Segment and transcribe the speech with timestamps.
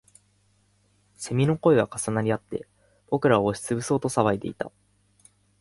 [1.15, 2.67] 蝉の声は重なりあって、
[3.11, 4.71] 僕らを押しつぶそうと騒いでいた